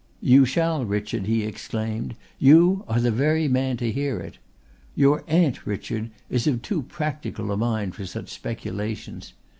"You 0.23 0.45
shall, 0.47 0.83
Richard," 0.83 1.27
he 1.27 1.43
exclaimed. 1.43 2.15
"You 2.39 2.83
are 2.87 2.99
the 2.99 3.11
very 3.11 3.47
man 3.47 3.77
to 3.77 3.91
hear 3.91 4.19
it. 4.19 4.39
Your 4.95 5.23
aunt, 5.27 5.67
Richard, 5.67 6.09
is 6.27 6.47
of 6.47 6.63
too 6.63 6.81
practical 6.81 7.51
a 7.51 7.55
mind 7.55 7.93
for 7.93 8.07
such 8.07 8.29
speculations. 8.29 9.33